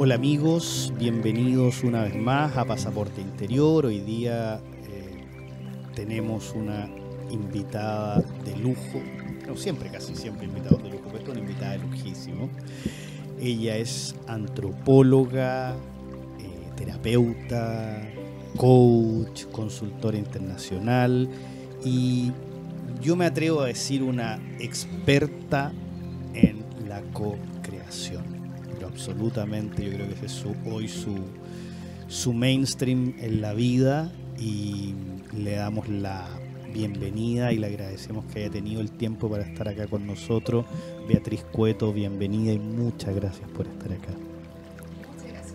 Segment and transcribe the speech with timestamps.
[0.00, 3.84] Hola amigos, bienvenidos una vez más a Pasaporte Interior.
[3.84, 5.24] Hoy día eh,
[5.92, 6.88] tenemos una
[7.32, 9.02] invitada de lujo,
[9.44, 12.48] no siempre, casi siempre invitados de lujo, pero es una invitada de lujísimo.
[13.40, 18.00] Ella es antropóloga, eh, terapeuta,
[18.56, 21.28] coach, consultora internacional
[21.84, 22.30] y
[23.02, 25.72] yo me atrevo a decir una experta
[26.34, 28.37] en la co-creación.
[28.88, 31.16] Absolutamente yo creo que ese es su, hoy su,
[32.08, 34.94] su mainstream en la vida y
[35.36, 36.26] le damos la
[36.72, 40.64] bienvenida y le agradecemos que haya tenido el tiempo para estar acá con nosotros.
[41.08, 44.12] Beatriz Cueto, bienvenida y muchas gracias por estar acá.
[45.12, 45.54] Muchas gracias,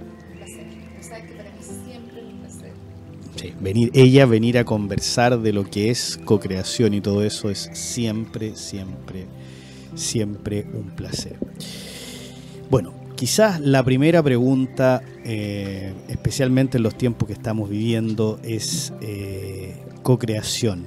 [0.00, 0.66] un placer.
[0.98, 2.72] O sea que para mí siempre es un placer.
[3.36, 7.70] Sí, venir, ella venir a conversar de lo que es co-creación y todo eso es
[7.72, 9.26] siempre, siempre,
[9.94, 11.36] siempre un placer.
[12.70, 19.74] Bueno, quizás la primera pregunta, eh, especialmente en los tiempos que estamos viviendo, es eh,
[20.04, 20.86] co-creación.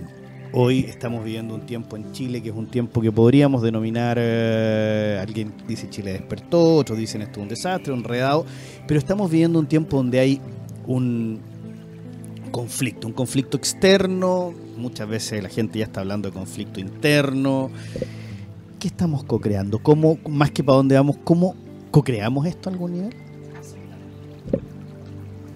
[0.54, 5.20] Hoy estamos viviendo un tiempo en Chile que es un tiempo que podríamos denominar, eh,
[5.22, 8.46] alguien dice Chile despertó, otros dicen esto es un desastre, un redado,
[8.88, 10.40] pero estamos viviendo un tiempo donde hay
[10.88, 11.42] un
[12.52, 17.72] conflicto, un conflicto externo, muchas veces la gente ya está hablando de conflicto interno.
[18.80, 19.80] ¿Qué estamos co-creando?
[19.80, 21.56] ¿Cómo, más que para dónde vamos, cómo
[21.94, 23.16] co-creamos esto a algún nivel?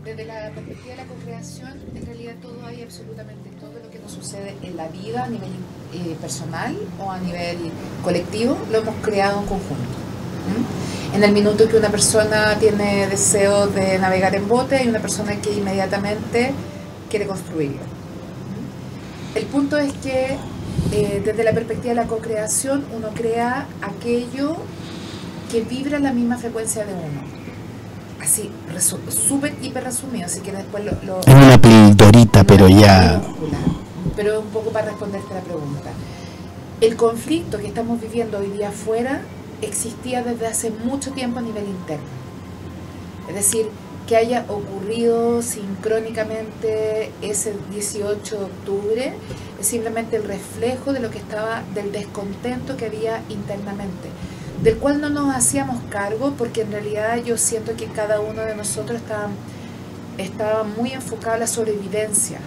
[0.05, 4.11] Desde la perspectiva de la co-creación, en realidad todo hay absolutamente todo lo que nos
[4.11, 5.49] sucede en la vida a nivel
[5.95, 7.57] eh, personal o a nivel
[8.03, 9.97] colectivo, lo hemos creado en conjunto.
[10.47, 11.15] ¿m?
[11.17, 15.41] En el minuto que una persona tiene deseo de navegar en bote, hay una persona
[15.41, 16.53] que inmediatamente
[17.09, 17.81] quiere construirlo.
[17.81, 19.39] ¿m?
[19.39, 20.37] El punto es que
[20.91, 24.57] eh, desde la perspectiva de la co-creación, uno crea aquello
[25.51, 27.21] que vibra la misma frecuencia de uno.
[28.21, 28.49] Así,
[29.09, 30.91] súper hiper resumido, si quieres después lo...
[31.03, 33.21] lo- Es una pildorita, pero ya...
[34.15, 35.89] Pero un poco para responderte la pregunta.
[36.81, 39.21] El conflicto que estamos viviendo hoy día afuera
[39.61, 42.05] existía desde hace mucho tiempo a nivel interno.
[43.29, 43.67] Es decir,
[44.07, 49.13] que haya ocurrido sincrónicamente ese 18 de octubre
[49.59, 54.09] es simplemente el reflejo de lo que estaba, del descontento que había internamente,
[54.61, 58.55] del cual no nos hacíamos cargo porque en realidad yo siento que cada uno de
[58.55, 59.29] nosotros estaba,
[60.17, 62.39] estaba muy enfocado a la sobrevivencia.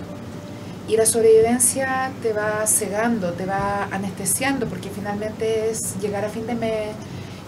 [0.89, 6.49] Y la sobrevivencia te va cegando, te va anestesiando, porque finalmente es llegar a fin
[6.49, 6.89] de mes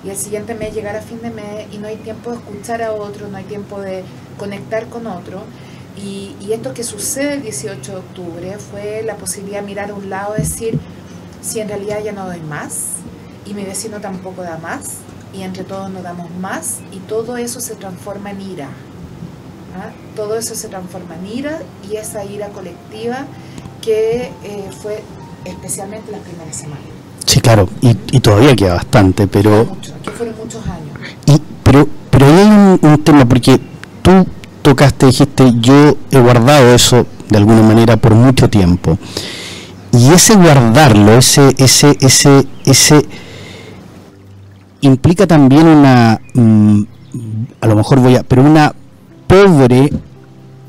[0.05, 2.83] y el siguiente mes llegar a fin de mes y no hay tiempo de escuchar
[2.83, 4.05] a otro, no hay tiempo de
[4.39, 5.43] conectar con otro.
[5.97, 9.95] Y, y esto que sucede el 18 de octubre fue la posibilidad de mirar a
[9.95, 10.78] un lado y decir,
[11.41, 13.03] si en realidad ya no doy más
[13.47, 14.98] y mi vecino tampoco da más
[15.34, 18.69] y entre todos no damos más y todo eso se transforma en ira.
[19.76, 19.91] ¿ah?
[20.14, 21.58] Todo eso se transforma en ira
[21.91, 23.26] y esa ira colectiva
[23.80, 25.03] que eh, fue
[25.44, 26.84] especialmente las primeras semanas.
[27.26, 29.64] Sí, claro, y, y todavía queda bastante, pero...
[29.64, 30.98] Mucho, que fueron muchos años.
[31.26, 33.59] Y, pero, pero hay un, un tema, porque
[34.03, 34.26] tú
[34.60, 38.98] tocaste, dijiste, yo he guardado eso de alguna manera por mucho tiempo.
[39.92, 43.06] Y ese guardarlo, ese, ese, ese, ese
[44.82, 46.82] implica también una, mm,
[47.60, 48.75] a lo mejor voy a, pero una
[49.26, 49.91] pobre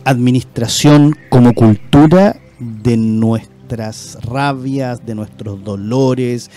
[0.06, 6.50] administración como cultura de nuestras rabias, de nuestros dolores,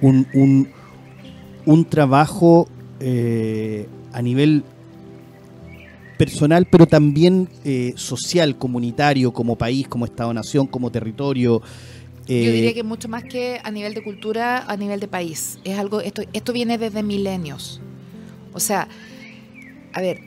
[0.00, 0.68] un, un,
[1.66, 2.68] un trabajo
[3.00, 4.64] eh, a nivel
[6.18, 11.62] personal, pero también eh, social, comunitario, como país, como Estado-nación, como territorio.
[12.28, 15.58] Eh, Yo diría que mucho más que a nivel de cultura, a nivel de país.
[15.64, 17.80] Es algo, esto, esto viene desde milenios.
[18.52, 18.86] O sea,
[19.92, 20.20] a ver,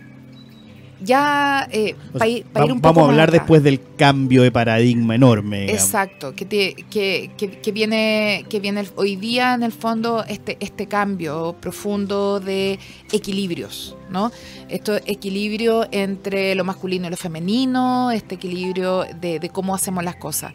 [1.03, 3.39] ya eh, o pa sea, ir- pa ir un vamos poco a hablar acá.
[3.39, 5.61] después del cambio de paradigma enorme.
[5.61, 5.81] digamos.
[5.83, 10.23] Exacto, que, te- que, que- que viene, que viene el- hoy día en el fondo
[10.27, 12.77] este, este cambio profundo de
[13.11, 14.31] equilibrios, ¿no?
[14.69, 20.17] Esto equilibrio entre lo masculino y lo femenino, este equilibrio de, de cómo hacemos las
[20.17, 20.53] cosas.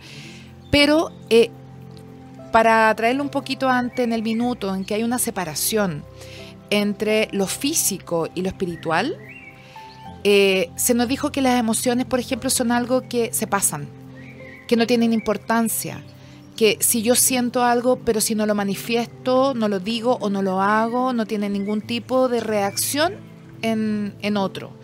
[0.76, 1.48] Pero eh,
[2.52, 6.04] para traerlo un poquito antes en el minuto en que hay una separación
[6.68, 9.16] entre lo físico y lo espiritual,
[10.22, 13.88] eh, se nos dijo que las emociones, por ejemplo, son algo que se pasan,
[14.68, 16.02] que no tienen importancia,
[16.56, 20.42] que si yo siento algo, pero si no lo manifiesto, no lo digo o no
[20.42, 23.14] lo hago, no tiene ningún tipo de reacción
[23.62, 24.75] en, en otro.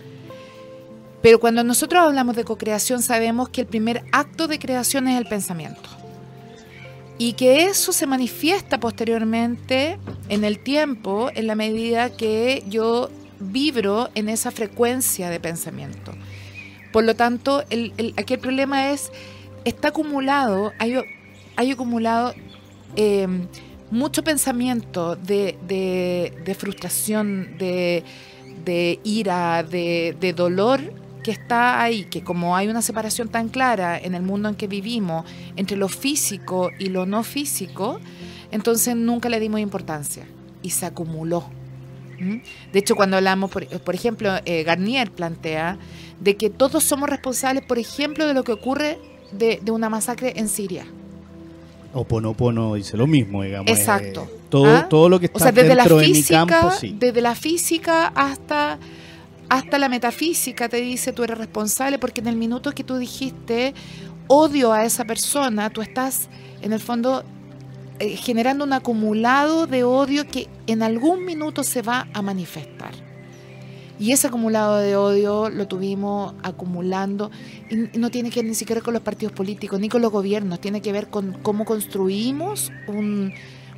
[1.23, 5.27] Pero cuando nosotros hablamos de co-creación sabemos que el primer acto de creación es el
[5.27, 5.89] pensamiento.
[7.17, 9.99] Y que eso se manifiesta posteriormente
[10.29, 16.13] en el tiempo en la medida que yo vibro en esa frecuencia de pensamiento.
[16.93, 19.13] Por lo tanto, el, aquí el problema es,
[19.65, 20.97] está acumulado, hay,
[21.57, 22.35] hay acumulado
[22.97, 23.29] eh,
[23.91, 28.03] mucho pensamiento de, de, frustración, de,
[28.65, 30.81] de ira, de, dolor
[31.23, 34.67] que está ahí, que como hay una separación tan clara en el mundo en que
[34.67, 35.25] vivimos
[35.57, 38.01] entre lo físico y lo no físico,
[38.51, 40.25] entonces nunca le dimos importancia
[40.63, 41.45] y se acumuló.
[42.19, 42.37] ¿Mm?
[42.73, 45.79] De hecho, cuando hablamos, por, por ejemplo, eh, Garnier plantea
[46.21, 48.99] de que todos somos responsables, por ejemplo, de lo que ocurre
[49.33, 50.87] de, de una masacre en Siria.
[51.95, 53.71] Oponopono dice lo mismo, digamos.
[53.71, 54.23] Exacto.
[54.23, 54.89] Eh, todo, ¿Ah?
[54.89, 56.97] todo lo que está o sea, desde dentro la física, de mi campo, sí.
[56.99, 58.79] Desde la física hasta,
[59.53, 63.75] hasta la metafísica te dice tú eres responsable porque en el minuto que tú dijiste
[64.27, 66.31] odio a esa persona, tú estás
[66.63, 67.23] en el fondo
[67.99, 72.93] eh, generando un acumulado de odio que en algún minuto se va a manifestar.
[73.99, 77.31] Y ese acumulado de odio lo tuvimos acumulando,
[77.93, 80.81] no tiene que ver ni siquiera con los partidos políticos, ni con los gobiernos, tiene
[80.81, 83.35] que ver con cómo construimos un,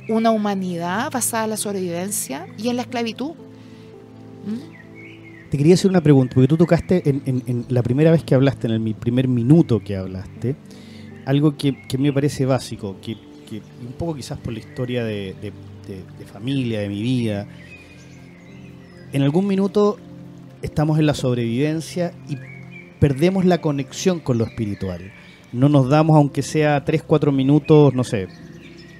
[0.07, 3.31] una humanidad basada en la sobrevivencia y en la esclavitud.
[4.45, 4.84] ¿Mm?
[5.55, 8.67] Te quería hacer una pregunta, porque tú tocaste en, en, la primera vez que hablaste,
[8.67, 10.57] en el primer minuto que hablaste,
[11.25, 15.53] algo que, que me parece básico, que, un poco quizás por la historia de
[16.25, 17.47] familia, de mi vida,
[19.13, 19.97] en algún minuto
[20.61, 22.35] estamos en la sobrevivencia y
[22.99, 25.13] perdemos la conexión con lo espiritual.
[25.53, 28.27] No nos damos, aunque sea 3, 4 minutos, no sé,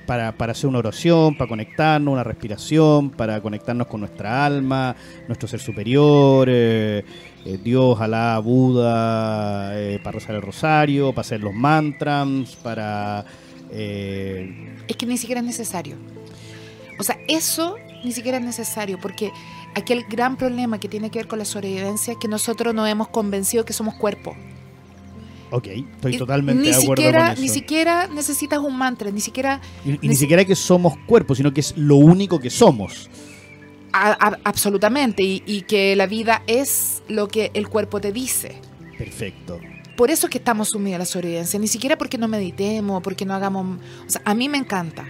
[0.05, 4.95] para, para, hacer una oración, para conectarnos, una respiración, para conectarnos con nuestra alma,
[5.27, 7.03] nuestro ser superior, eh,
[7.45, 13.25] eh, Dios, Alá, Buda, eh, para rezar el rosario, para hacer los mantras, para...
[13.71, 15.97] Es que ni siquiera es necesario.
[16.97, 17.75] O sea, eso
[18.05, 19.31] ni siquiera es necesario, porque
[19.75, 22.87] aquí el gran problema que tiene que ver con la sobrevivencia es que nosotros nos
[22.87, 24.35] hemos convencido que somos cuerpo.
[25.51, 27.41] Ok, estoy totalmente ni de acuerdo siquiera, con eso.
[27.41, 29.61] Ni siquiera necesitas un mantra, ni siquiera...
[29.85, 33.09] Y, y ni, siquiera que somos cuerpo, sino que es lo único que somos.
[33.93, 38.59] A, a, absolutamente, y, y, que la vida es lo que el cuerpo te dice.
[38.97, 39.59] Perfecto.
[39.95, 43.25] Por eso es que estamos sumidos a la sobrevivencia, ni siquiera porque no meditemos, porque
[43.25, 43.79] no hagamos...
[44.05, 45.05] O sea, a mí me encanta,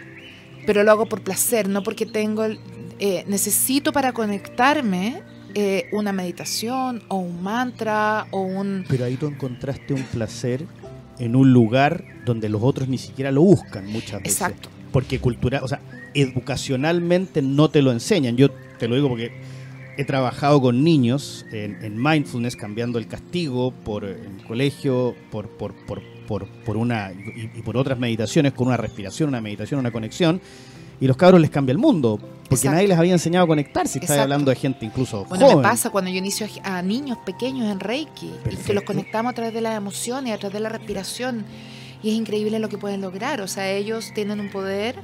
[0.68, 2.44] pero lo hago por placer, no porque tengo...
[2.44, 2.60] El,
[3.00, 5.22] eh, necesito para conectarme
[5.56, 8.84] eh, una meditación o un mantra o un...
[8.90, 10.66] Pero ahí tú encontraste un placer
[11.18, 14.34] en un lugar donde los otros ni siquiera lo buscan muchas veces.
[14.34, 14.70] Exacto.
[14.92, 15.80] Porque cultural, o sea,
[16.14, 18.36] educacionalmente no te lo enseñan.
[18.36, 19.32] Yo te lo digo porque
[19.98, 25.74] he trabajado con niños en, en mindfulness, cambiando el castigo por el colegio, por, por,
[25.86, 29.92] por, por, por una y, y, por otras meditaciones, con una respiración, una meditación, una
[29.92, 30.42] conexión.
[31.00, 32.76] Y los cabros les cambia el mundo, porque Exacto.
[32.76, 34.00] nadie les había enseñado a conectarse.
[34.00, 35.58] Estás hablando de gente incluso bueno, joven.
[35.58, 38.62] me pasa cuando yo inicio a niños pequeños en Reiki, Perfecto.
[38.62, 41.46] y que los conectamos a través de las emociones, a través de la respiración.
[42.04, 43.42] Y es increíble lo que pueden lograr.
[43.42, 44.96] O sea, ellos tienen un poder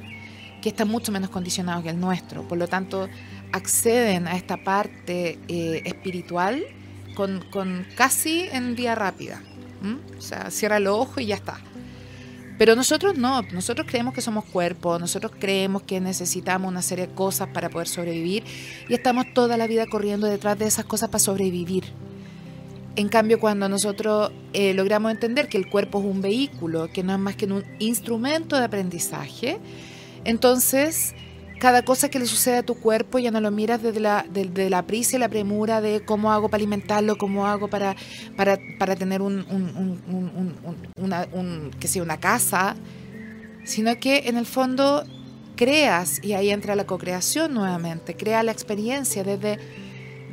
[0.62, 2.46] que está mucho menos condicionado que el nuestro.
[2.46, 3.08] Por lo tanto,
[3.50, 6.62] acceden a esta parte eh, espiritual
[7.14, 9.42] con, con, casi en vía rápida.
[9.82, 10.16] ¿Mm?
[10.16, 11.58] O sea, cierra los ojos y ya está.
[12.62, 17.12] Pero nosotros no, nosotros creemos que somos cuerpo, nosotros creemos que necesitamos una serie de
[17.12, 18.44] cosas para poder sobrevivir
[18.88, 21.82] y estamos toda la vida corriendo detrás de esas cosas para sobrevivir.
[22.94, 27.12] En cambio, cuando nosotros eh, logramos entender que el cuerpo es un vehículo, que no
[27.12, 29.58] es más que un instrumento de aprendizaje,
[30.24, 31.16] entonces
[31.62, 34.68] cada cosa que le sucede a tu cuerpo ya no lo miras desde la, desde
[34.68, 37.94] la prisa y la premura de cómo hago para alimentarlo, cómo hago para,
[38.36, 41.28] para, para tener un, un, un, una,
[41.78, 42.74] que sea una casa,
[43.62, 45.04] sino que en el fondo
[45.54, 49.60] creas, y ahí entra la co-creación nuevamente, crea la experiencia desde,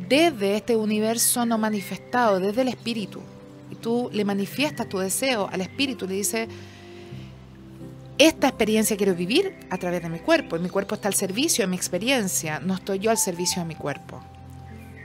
[0.10, 3.22] desde este universo no manifestado, desde el espíritu.
[3.70, 6.50] Y tú le manifiestas tu deseo al espíritu, le dices,
[8.20, 10.58] esta experiencia quiero vivir a través de mi cuerpo.
[10.58, 13.68] Y mi cuerpo está al servicio de mi experiencia, no estoy yo al servicio de
[13.68, 14.22] mi cuerpo.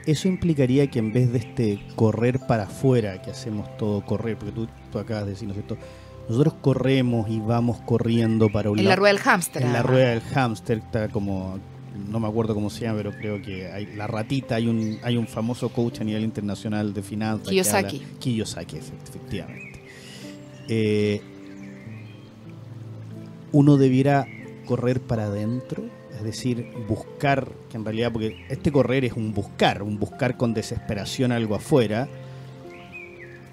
[0.05, 4.51] Eso implicaría que en vez de este correr para afuera, que hacemos todo correr, porque
[4.51, 5.77] tú, tú acabas de decir, ¿no es cierto?
[6.29, 9.63] Nosotros corremos y vamos corriendo para un En la rueda del hámster.
[9.63, 11.57] En la rueda del hámster, está como,
[12.09, 15.17] no me acuerdo cómo se llama, pero creo que hay la ratita, hay un, hay
[15.17, 17.47] un famoso coach a nivel internacional de finanzas.
[17.47, 17.99] Kiyosaki.
[18.19, 19.81] Kiyosaki, efectivamente.
[20.67, 21.21] Eh,
[23.55, 24.27] uno debiera
[24.65, 29.81] correr para adentro, es decir, buscar, que en realidad, porque este correr es un buscar,
[29.81, 32.09] un buscar con desesperación algo afuera.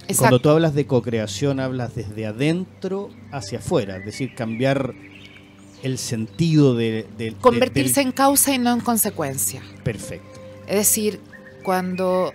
[0.08, 4.92] Y cuando tú hablas de co-creación, hablas desde adentro hacia afuera, es decir, cambiar
[5.84, 7.06] el sentido de...
[7.16, 8.06] de Convertirse de, del...
[8.08, 9.62] en causa y no en consecuencia.
[9.84, 10.40] Perfecto.
[10.66, 11.20] Es decir,
[11.62, 12.32] cuando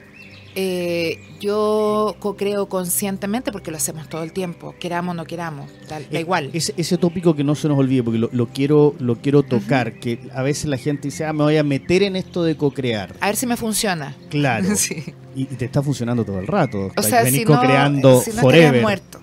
[0.60, 6.00] eh, yo co-creo conscientemente, porque lo hacemos todo el tiempo, queramos o no queramos, da,
[6.00, 6.50] Eh, igual.
[6.52, 10.00] Ese, ese tópico que no se nos olvide, porque lo, lo quiero, lo quiero tocar,
[10.00, 13.16] que a veces la gente dice, ah, me voy a meter en esto de co-crear.
[13.20, 14.16] A ver si me funciona.
[14.30, 14.68] Claro.
[14.76, 15.04] Sí.
[15.36, 16.92] Y, y te está funcionando todo el rato.
[16.98, 18.82] O sea, Venís si no, co-creando si no forever.
[18.82, 19.20] muerto.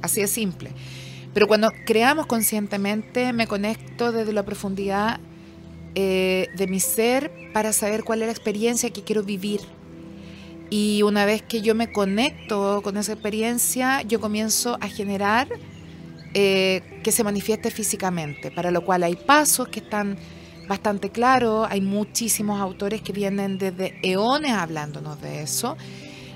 [0.00, 0.70] Así de simple.
[1.34, 5.20] Pero cuando creamos conscientemente, me conecto desde la profundidad
[5.94, 9.60] eh, de mi ser para saber cuál es la experiencia que quiero vivir.
[10.74, 15.46] Y una vez que yo me conecto con esa experiencia, yo comienzo a generar
[16.32, 20.16] eh, que se manifieste físicamente, para lo cual hay pasos que están
[20.68, 25.76] bastante claros, hay muchísimos autores que vienen desde eones hablándonos de eso,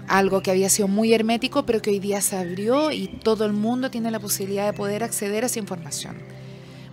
[0.06, 3.54] algo que había sido muy hermético, pero que hoy día se abrió y todo el
[3.54, 6.18] mundo tiene la posibilidad de poder acceder a esa información.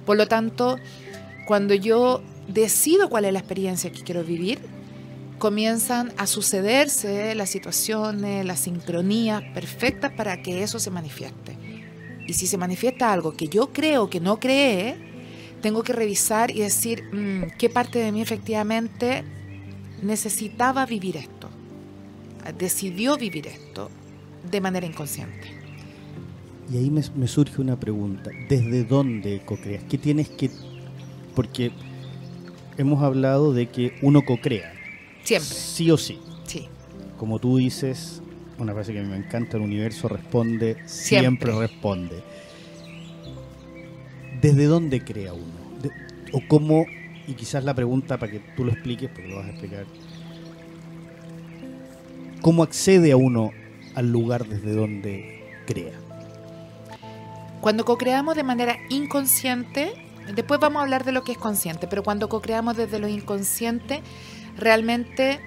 [0.06, 0.78] Por lo tanto,
[1.46, 4.60] cuando yo decido cuál es la experiencia que quiero vivir,
[5.44, 11.58] comienzan a sucederse las situaciones, las sincronías perfectas para que eso se manifieste.
[12.26, 14.96] Y si se manifiesta algo que yo creo que no creé,
[15.62, 19.26] tengo que revisar y decir mm, qué parte de mí efectivamente
[20.02, 21.50] necesitaba vivir esto,
[22.58, 23.90] decidió vivir esto
[24.50, 25.50] de manera inconsciente.
[26.72, 28.32] Y ahí me, me surge una pregunta.
[28.48, 29.84] ¿Desde dónde co-creas?
[29.90, 30.50] ¿Qué tienes que...?
[31.36, 31.74] Porque
[32.78, 34.83] hemos hablado de que uno co-crea.
[35.24, 36.20] Siempre, Sí o sí.
[36.46, 36.68] sí.
[37.18, 38.22] Como tú dices,
[38.58, 41.52] una frase que a mí me encanta, el universo responde, siempre, Siempre.
[41.60, 42.24] responde.
[44.42, 45.80] ¿Desde dónde crea uno?
[45.82, 45.92] De-
[46.34, 46.86] ¿O cómo,
[47.28, 49.86] y quizás la pregunta para que tú lo expliques, porque lo vas a explicar,
[52.42, 53.52] ¿cómo accede a uno
[53.96, 55.94] al lugar desde donde crea?
[57.62, 59.94] Cuando co-creamos de manera inconsciente,
[60.36, 64.02] después vamos a hablar de lo que es consciente, pero cuando co-creamos desde lo inconsciente,
[64.58, 65.40] realmente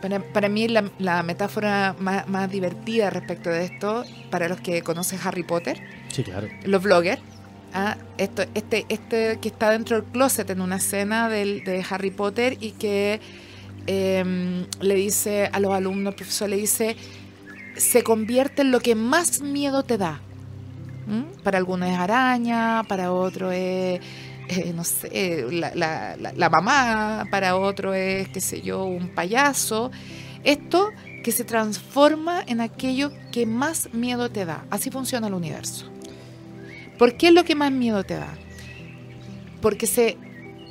[0.01, 4.81] Para, para mí la, la metáfora más, más divertida respecto de esto, para los que
[4.81, 5.79] conocen Harry Potter,
[6.09, 6.47] Sí, claro.
[6.63, 7.21] los vloggers,
[7.73, 12.11] ah, esto, este, este que está dentro del closet en una escena del, de Harry
[12.11, 13.19] Potter y que
[13.87, 16.95] em, le dice a los alumnos, el profesor le dice,
[17.77, 20.19] se convierte en lo que más miedo te da.
[21.07, 21.41] ¿Mm?
[21.43, 23.99] Para algunos es araña, para otro es,
[24.51, 29.09] eh, no sé, la, la- la- la mamá, para otro es, qué sé yo, un
[29.09, 29.91] payaso.
[30.43, 30.89] Esto
[31.23, 34.65] que se transforma en aquello que más miedo te da.
[34.69, 35.85] Así funciona el universo.
[36.97, 38.33] ¿Por qué es lo que más miedo te da?
[39.61, 40.17] Porque se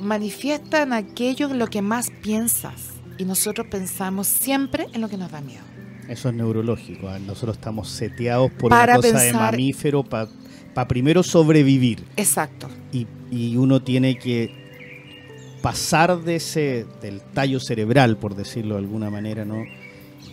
[0.01, 2.91] manifiesta en aquello en lo que más piensas.
[3.19, 5.63] Y nosotros pensamos siempre en lo que nos da miedo.
[6.09, 7.09] Eso es neurológico.
[7.09, 7.19] ¿ah?
[7.19, 12.05] Nosotros estamos seteados por Para una cosa de mamífero para primero sobrevivir.
[12.17, 12.69] Exacto.
[12.93, 14.61] Y, y uno tiene que
[15.61, 19.63] pasar de ese, del tallo cerebral, por decirlo de alguna manera, ¿no?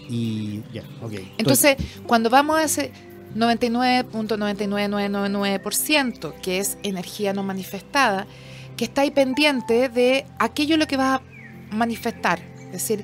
[0.09, 1.11] Y ya, ok.
[1.37, 2.93] Entonces, cuando vamos a ese
[3.35, 8.25] 99.99999%, que es energía no manifestada,
[8.75, 11.21] que está ahí pendiente de aquello lo que vas a
[11.75, 12.39] manifestar.
[12.67, 13.03] Es decir,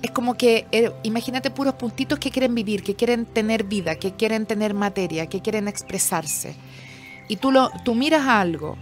[0.00, 4.14] es como que, eh, imagínate puros puntitos que quieren vivir, que quieren tener vida, que
[4.14, 6.54] quieren tener materia, que quieren expresarse.
[7.28, 8.78] Y tú, lo, tú miras algo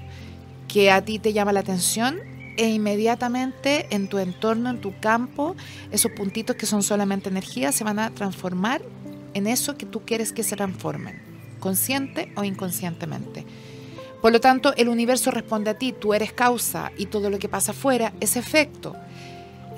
[0.77, 2.19] que a ti te llama la atención
[2.59, 5.57] e inmediatamente en tu entorno, en tu campo,
[5.91, 8.83] esos puntitos que son solamente energía se van a transformar
[9.33, 11.19] en eso que tú quieres que se transformen,
[11.61, 13.47] consciente o inconscientemente.
[14.21, 17.49] Por lo tanto, el universo responde a ti, tú eres causa y todo lo que
[17.49, 18.95] pasa afuera es efecto.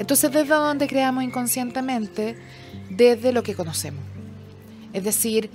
[0.01, 2.37] Entonces, ¿desde dónde creamos inconscientemente?
[2.91, 4.03] Desde lo que conocemos.
[4.93, 5.49] Es decir,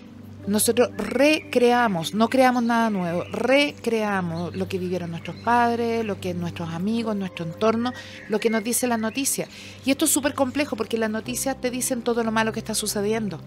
[0.48, 6.70] nosotros recreamos, no creamos nada nuevo, recreamos lo que vivieron nuestros padres, lo que nuestros
[6.70, 7.94] amigos, nuestro entorno,
[8.30, 9.48] lo que nos dice la noticia.
[9.86, 12.76] Y esto es súper complejo porque las noticias te dicen todo lo malo que está
[12.76, 13.40] sucediendo.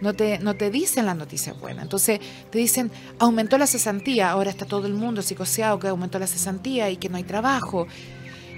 [0.00, 1.84] no te, no te dicen las noticias buenas.
[1.84, 2.20] Entonces
[2.50, 6.90] te dicen, aumentó la cesantía, ahora está todo el mundo psicoseado que aumentó la cesantía
[6.90, 7.86] y que no hay trabajo.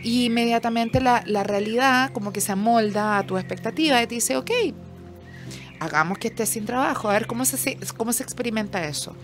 [0.02, 4.36] Y inmediatamente la, la realidad como que se amolda a tu expectativa y te dice,
[4.36, 4.50] ok,
[5.80, 9.14] hagamos que estés sin trabajo, a ver cómo se, cómo se experimenta eso.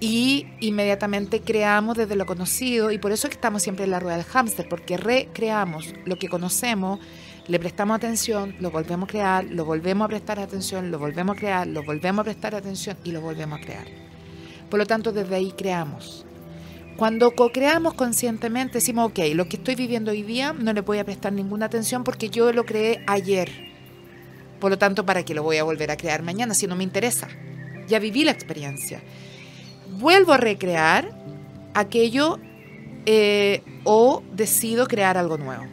[0.00, 4.24] Y inmediatamente creamos desde lo conocido y por eso estamos siempre en la rueda del
[4.24, 7.00] hámster, porque recreamos lo que conocemos,
[7.48, 11.38] le prestamos atención, lo volvemos a crear, lo volvemos a prestar atención, lo volvemos a
[11.38, 13.86] crear, lo volvemos a prestar atención y lo volvemos a crear.
[14.70, 16.24] Por lo tanto, desde ahí creamos.
[16.96, 21.04] Cuando co-creamos conscientemente, decimos, ok, lo que estoy viviendo hoy día no le voy a
[21.04, 23.69] prestar ninguna atención porque yo lo creé ayer.
[24.60, 26.84] Por lo tanto, ¿para qué lo voy a volver a crear mañana si no me
[26.84, 27.28] interesa?
[27.88, 29.00] Ya viví la experiencia.
[29.98, 31.10] Vuelvo a recrear
[31.74, 32.38] aquello
[33.06, 35.64] eh, o decido crear algo nuevo.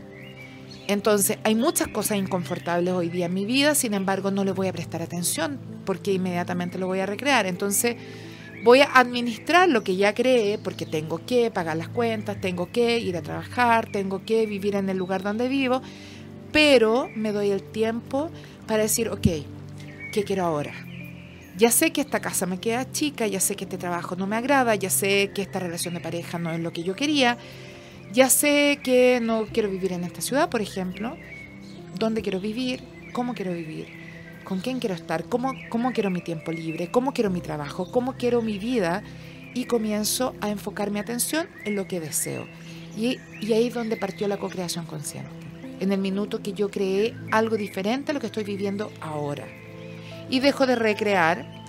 [0.88, 4.68] Entonces, hay muchas cosas inconfortables hoy día en mi vida, sin embargo, no le voy
[4.68, 7.46] a prestar atención porque inmediatamente lo voy a recrear.
[7.46, 7.98] Entonces,
[8.64, 13.00] voy a administrar lo que ya creé porque tengo que pagar las cuentas, tengo que
[13.00, 15.82] ir a trabajar, tengo que vivir en el lugar donde vivo,
[16.54, 18.32] pero me doy el tiempo
[18.68, 19.28] para decir, ok,
[20.12, 20.74] ¿qué quiero ahora?
[21.58, 24.36] Ya sé que esta casa me queda chica, ya sé que este trabajo no me
[24.36, 27.38] agrada, ya sé que esta relación de pareja no es lo que yo quería,
[28.14, 31.18] ya sé que no quiero vivir en esta ciudad, por ejemplo.
[31.98, 32.84] ¿Dónde quiero vivir?
[33.12, 33.88] ¿Cómo quiero vivir?
[34.44, 35.26] ¿Con quién quiero estar?
[35.26, 36.92] ¿Cómo, cómo quiero mi tiempo libre?
[36.92, 37.92] ¿Cómo quiero mi trabajo?
[37.92, 39.04] ¿Cómo quiero mi vida?
[39.54, 42.48] Y comienzo a enfocar mi atención en lo que deseo.
[42.96, 45.37] Y, y ahí es donde partió la co-creación consciente.
[45.80, 49.48] En el minuto que yo creé algo diferente a lo que estoy viviendo ahora.
[50.30, 51.64] Y dejo de recrear.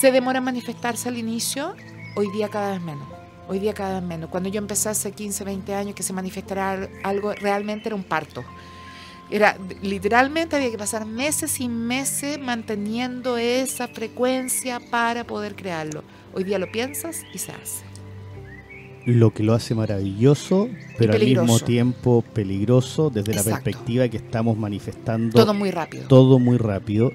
[0.00, 1.74] Se demora en manifestarse al inicio,
[2.16, 4.30] hoy día cada vez menos Hoy día cada vez menos.
[4.30, 8.44] Cuando yo empecé hace 15, 20 años que se manifestara algo, realmente era un parto.
[9.30, 16.04] Era, literalmente había que pasar meses y meses manteniendo esa frecuencia para poder crearlo.
[16.34, 17.91] Hoy día lo piensas y se hace.
[19.04, 24.56] Lo que lo hace maravilloso, pero al mismo tiempo peligroso desde la perspectiva que estamos
[24.56, 25.38] manifestando.
[25.38, 26.06] Todo muy rápido.
[26.08, 27.10] Todo muy rápido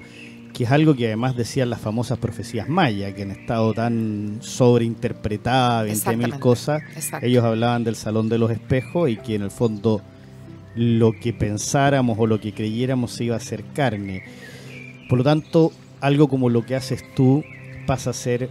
[0.58, 6.04] que es algo que además decían las famosas profecías mayas, que han estado tan sobreinterpretadas,
[6.04, 6.82] 20.000 cosas.
[7.22, 10.02] Ellos hablaban del salón de los espejos y que en el fondo
[10.74, 14.24] lo que pensáramos o lo que creyéramos se iba a hacer carne.
[15.08, 17.44] Por lo tanto, algo como lo que haces tú
[17.86, 18.48] pasa a ser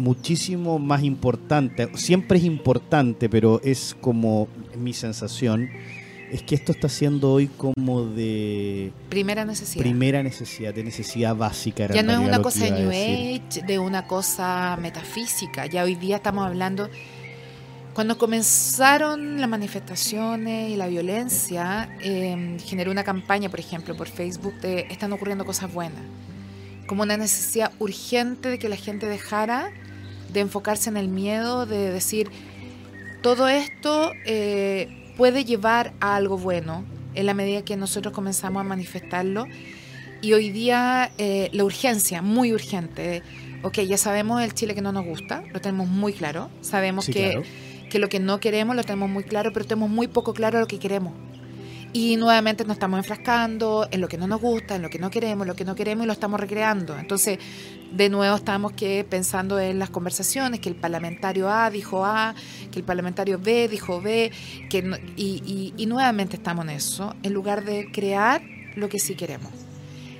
[0.00, 1.88] muchísimo más importante.
[1.94, 5.70] Siempre es importante, pero es como mi sensación
[6.30, 8.92] es que esto está siendo hoy como de...
[9.08, 9.82] Primera necesidad.
[9.82, 11.88] Primera necesidad, de necesidad básica.
[11.88, 15.66] Ya no es una cosa de New Age, de una cosa metafísica.
[15.66, 16.88] Ya hoy día estamos hablando...
[17.92, 24.54] Cuando comenzaron las manifestaciones y la violencia, eh, generó una campaña, por ejemplo, por Facebook
[24.60, 26.00] de están ocurriendo cosas buenas.
[26.86, 29.72] Como una necesidad urgente de que la gente dejara
[30.32, 32.30] de enfocarse en el miedo, de decir,
[33.22, 38.64] todo esto eh, puede llevar a algo bueno en la medida que nosotros comenzamos a
[38.64, 39.46] manifestarlo.
[40.22, 43.22] Y hoy día eh, la urgencia, muy urgente.
[43.62, 46.50] Ok, ya sabemos el Chile que no nos gusta, lo tenemos muy claro.
[46.60, 47.42] Sabemos que,
[47.90, 50.66] que lo que no queremos lo tenemos muy claro, pero tenemos muy poco claro lo
[50.66, 51.12] que queremos.
[51.92, 55.10] Y nuevamente nos estamos enfrascando en lo que no nos gusta, en lo que no
[55.10, 56.96] queremos, lo que no queremos y lo estamos recreando.
[56.96, 57.38] Entonces,
[57.90, 62.36] de nuevo estamos que pensando en las conversaciones, que el parlamentario A dijo A,
[62.70, 64.30] que el parlamentario B dijo B,
[64.68, 68.40] que y, y, nuevamente estamos en eso, en lugar de crear
[68.76, 69.50] lo que sí queremos.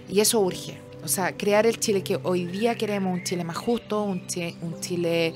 [0.08, 0.76] Y eso urge.
[1.04, 4.56] O sea, crear el Chile que hoy día queremos, un Chile más justo, un Chile,
[4.60, 5.32] un Chile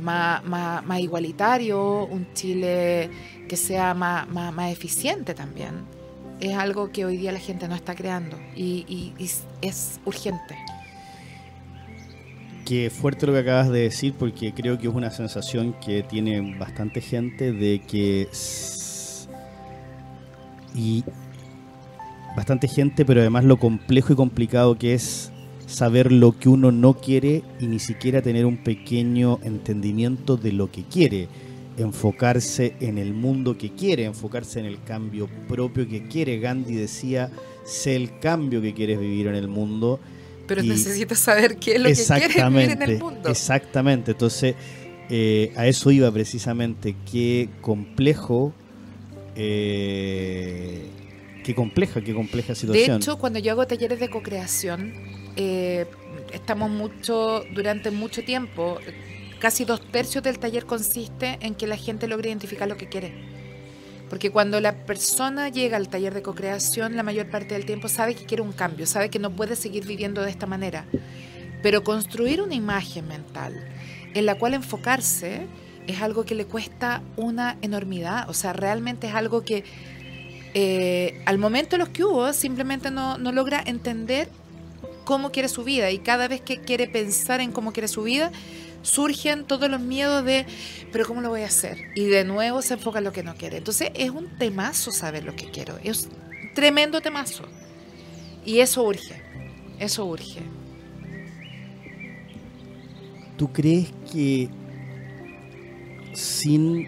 [0.00, 3.10] más, más, más igualitario, un Chile
[3.52, 5.74] que sea más, más, eficiente también,
[6.40, 9.12] es algo que hoy día la gente no está creando y,
[9.60, 10.56] es urgente.
[12.64, 16.56] Qué fuerte lo que acabas de decir porque creo que es una sensación que tiene
[16.58, 18.26] bastante gente de que...
[20.74, 21.04] Y
[22.34, 25.30] bastante gente, pero además lo complejo y complicado que es
[25.66, 30.70] saber lo que uno no quiere y ni siquiera tener un pequeño entendimiento de lo
[30.70, 31.28] que quiere
[31.76, 36.38] enfocarse en el mundo que quiere, enfocarse en el cambio propio que quiere.
[36.38, 37.30] Gandhi decía,
[37.64, 40.00] sé el cambio que quieres vivir en el mundo.
[40.46, 43.28] Pero necesitas saber qué es lo que quieres vivir en el mundo.
[43.28, 44.54] Exactamente, entonces
[45.08, 48.52] eh, a eso iba precisamente, qué complejo,
[49.36, 50.86] eh,
[51.44, 52.98] qué compleja, qué compleja situación.
[52.98, 54.92] De hecho, cuando yo hago talleres de co-creación,
[55.36, 55.86] eh,
[56.32, 58.78] estamos mucho, durante mucho tiempo,
[59.42, 63.12] casi dos tercios del taller consiste en que la gente logre identificar lo que quiere.
[64.08, 68.14] Porque cuando la persona llega al taller de co-creación, la mayor parte del tiempo sabe
[68.14, 70.84] que quiere un cambio, sabe que no puede seguir viviendo de esta manera.
[71.60, 73.66] Pero construir una imagen mental
[74.14, 75.48] en la cual enfocarse
[75.88, 78.30] es algo que le cuesta una enormidad.
[78.30, 79.64] O sea, realmente es algo que
[80.54, 84.28] eh, al momento de los que hubo simplemente no, no logra entender
[85.04, 88.30] cómo quiere su vida y cada vez que quiere pensar en cómo quiere su vida,
[88.82, 90.46] surgen todos los miedos de,
[90.92, 91.78] pero ¿cómo lo voy a hacer?
[91.94, 93.58] Y de nuevo se enfoca en lo que no quiere.
[93.58, 97.44] Entonces es un temazo saber lo que quiero, es un tremendo temazo.
[98.44, 99.22] Y eso urge,
[99.78, 100.42] eso urge.
[103.36, 104.48] ¿Tú crees que
[106.12, 106.86] sin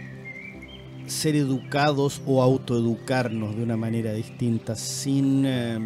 [1.07, 5.79] ser educados o autoeducarnos de una manera distinta, sin eh,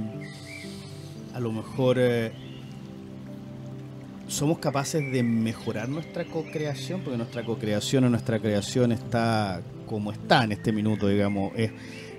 [1.34, 2.32] a lo mejor eh,
[4.28, 10.44] somos capaces de mejorar nuestra co-creación, porque nuestra co-creación o nuestra creación está como está
[10.44, 11.72] en este minuto, digamos, es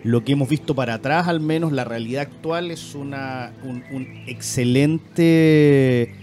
[0.04, 6.14] lo que hemos visto para atrás, al menos la realidad actual es una, un excelente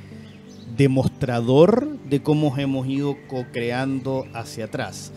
[0.77, 5.13] demostrador de cómo hemos ido co-creando hacia atrás.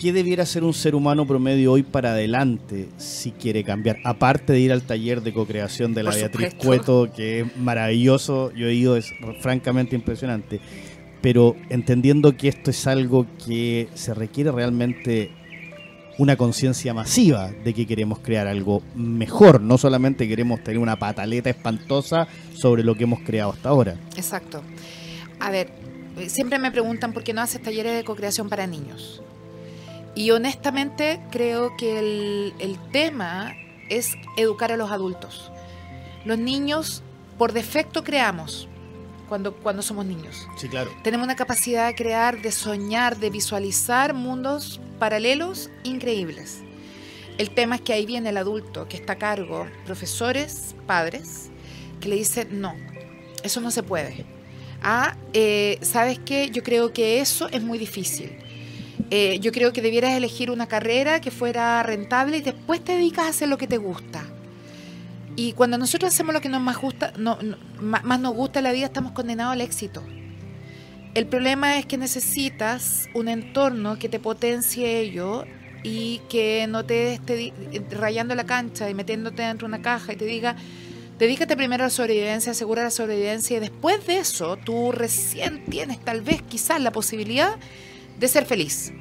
[0.00, 3.98] ¿Qué debiera ser un ser humano promedio hoy para adelante si quiere cambiar?
[4.02, 8.68] Aparte de ir al taller de co-creación de la Beatriz Cueto, que es maravilloso, yo
[8.68, 10.58] he ido, es francamente impresionante.
[11.20, 15.32] Pero entendiendo que esto es algo que se requiere realmente
[16.16, 21.50] una conciencia masiva de que queremos crear algo mejor, no solamente queremos tener una pataleta
[21.50, 23.96] espantosa sobre lo que hemos creado hasta ahora.
[24.16, 24.62] Exacto.
[25.40, 25.68] A ver,
[26.26, 29.22] siempre me preguntan por qué no haces talleres de co-creación para niños.
[30.14, 33.54] Y honestamente creo que el, tema
[33.88, 35.52] es educar a los adultos.
[36.24, 37.02] Los niños
[37.38, 38.68] por defecto creamos
[39.28, 40.46] cuando, cuando somos niños.
[40.56, 40.90] Sí, claro.
[41.02, 46.58] Tenemos una capacidad de crear, de soñar, de visualizar mundos paralelos increíbles.
[47.38, 51.50] El tema es que ahí viene el adulto que está a cargo, profesores, padres,
[52.00, 52.74] que le dicen, no,
[53.42, 54.26] eso no se puede.
[54.82, 56.50] Ah, eh, ¿sabes qué?
[56.50, 58.39] Yo creo que eso es muy difícil
[59.10, 63.26] eh, yo creo que debieras elegir una carrera que fuera rentable y después te dedicas
[63.26, 64.24] a hacer lo que te gusta.
[65.36, 67.12] Y cuando nosotros hacemos lo que nos más, gusta,
[67.80, 70.02] más nos gusta en la vida, estamos condenados al éxito.
[71.14, 75.44] El problema es que necesitas un entorno que te potencie ello
[75.82, 77.52] y que no te esté
[77.90, 80.54] rayando la cancha y metiéndote dentro de una caja y te diga,
[81.18, 85.98] dedícate primero a la sobrevivencia, asegura la sobrevivencia y después de eso tú recién tienes
[85.98, 87.56] tal vez quizás la posibilidad
[88.20, 88.92] de ser feliz.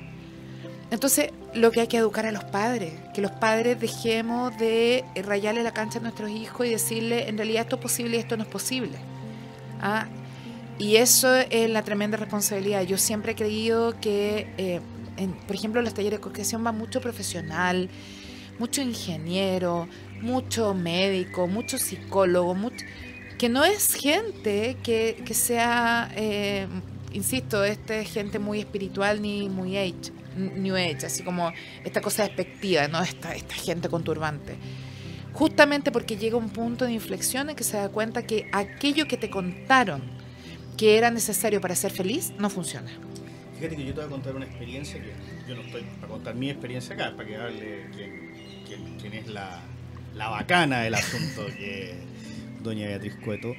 [0.91, 5.61] Entonces, lo que hay que educar a los padres, que los padres dejemos de rayarle
[5.61, 8.43] la cancha a nuestros hijos y decirle, en realidad esto es posible y esto no
[8.43, 8.97] es posible.
[9.81, 10.07] ¿Ah?
[10.79, 12.81] Y eso es la tremenda responsabilidad.
[12.83, 14.79] Yo siempre he creído que, eh,
[15.45, 17.89] por ejemplo, en los talleres de co-creación va mucho profesional,
[18.57, 19.87] mucho ingeniero,
[20.21, 22.85] mucho médico, mucho psicólogo, mucho,
[23.37, 26.67] que no es gente que, sea, eh,
[27.11, 31.51] insisto, este es gente muy espiritual ni muy age New Age, así como
[31.83, 33.01] esta cosa despectiva, ¿no?
[33.01, 34.55] Esta, esta gente con turbante.
[35.33, 39.17] Justamente porque llega un punto de inflexión en que se da cuenta que aquello que
[39.17, 40.01] te contaron
[40.77, 42.89] que era necesario para ser feliz no funciona.
[43.55, 45.11] Fíjate que yo te voy a contar una experiencia que
[45.47, 47.85] yo no estoy para contar mi experiencia acá, para que hable
[48.97, 49.61] quién, es la,
[50.15, 51.95] la, bacana del asunto, que es
[52.63, 53.53] doña Beatriz Cueto.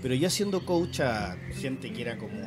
[0.00, 2.38] Pero ya siendo coach a gente que era como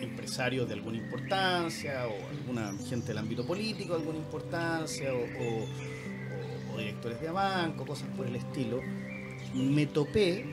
[0.00, 7.18] empresarios de alguna importancia o alguna gente del ámbito político de alguna importancia o, directores
[7.22, 8.82] de banco, cosas por el estilo,
[9.54, 10.44] me topé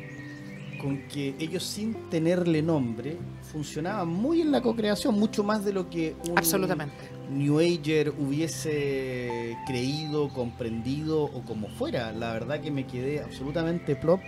[0.80, 3.18] con que ellos sin tenerle nombre
[3.52, 6.96] funcionaban muy en la co-creación, mucho más de lo que un Absolutamente.
[7.30, 12.14] New Ager hubiese creído, comprendido o como fuera.
[12.14, 14.22] La verdad que me quedé absolutamente plop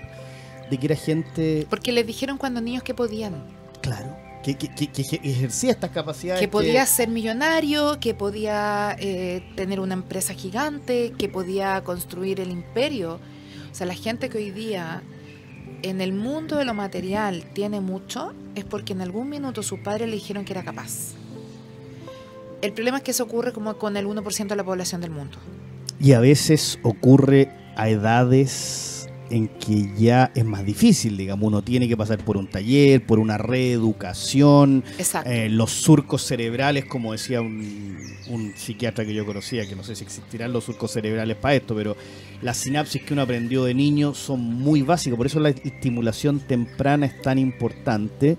[0.70, 1.66] de que era gente...
[1.70, 3.36] Porque les dijeron cuando niños que podían.
[3.82, 6.40] Claro que, ejercía estas capacidades.
[6.40, 12.52] Que podía ser millonario, que podía eh, tener una empresa gigante, que podía construir el
[12.52, 13.20] imperio.
[13.72, 15.02] O sea, la gente que hoy día
[15.82, 20.08] en el mundo de lo material tiene mucho es porque en algún minuto su padre
[20.08, 21.14] le dijeron que era capaz.
[22.62, 25.38] El problema es que eso ocurre como con el 1% de la población del mundo.
[26.00, 28.95] Y a veces ocurre a edades
[29.30, 33.20] en que ya es más difícil, digamos, uno tiene que pasar por un taller, por
[33.20, 34.84] una reeducación,
[35.26, 37.96] eh, los surcos cerebrales, como decía un,
[38.56, 41.96] psiquiatra que yo conocía, que no sé si existirán los surcos cerebrales para esto, pero
[42.42, 47.06] las sinapsis que uno aprendió de niño son muy básicas, por eso la estimulación temprana
[47.06, 48.38] es tan importante.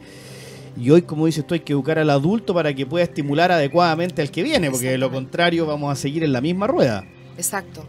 [0.78, 4.20] Y hoy, como dices tú, hay que educar al adulto para que pueda estimular adecuadamente
[4.20, 7.04] al que viene, porque de lo contrario vamos a seguir en la misma rueda.
[7.38, 7.84] Exacto.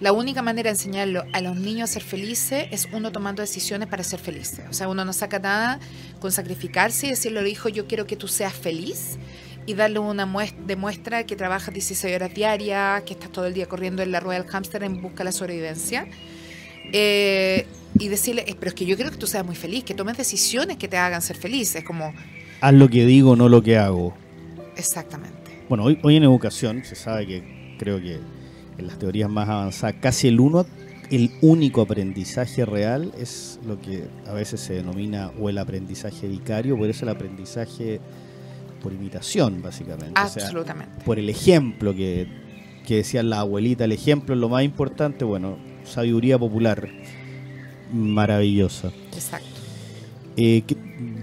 [0.00, 3.88] La única manera de enseñarlo a los niños a ser felices es uno tomando decisiones
[3.88, 4.64] para ser felices.
[4.70, 5.80] O sea, uno no saca nada
[6.20, 9.18] con sacrificarse y decirle al hijo, yo quiero que tú seas feliz
[9.66, 14.02] y darle una muestra que trabajas 16 horas diarias, que estás todo el día corriendo
[14.02, 16.06] en la rueda del hámster en busca de la sobrevivencia.
[16.92, 17.66] Eh,
[17.98, 20.76] y decirle, pero es que yo quiero que tú seas muy feliz, que tomes decisiones
[20.76, 21.74] que te hagan ser feliz.
[21.74, 22.14] Es como...
[22.60, 24.14] Haz lo que digo, no lo que hago.
[24.76, 25.64] Exactamente.
[25.68, 28.20] Bueno, hoy, hoy en educación se sabe que creo que
[28.78, 30.64] en las teorías más avanzadas, casi el uno
[31.10, 36.76] el único aprendizaje real es lo que a veces se denomina o el aprendizaje vicario,
[36.76, 38.00] por eso el aprendizaje
[38.82, 40.12] por imitación, básicamente.
[40.14, 41.04] Absolutamente.
[41.04, 42.28] por el ejemplo que,
[42.86, 46.88] que decía la abuelita, el ejemplo es lo más importante, bueno, sabiduría popular
[47.92, 48.92] maravillosa.
[49.14, 49.57] Exacto.
[50.40, 50.62] Eh,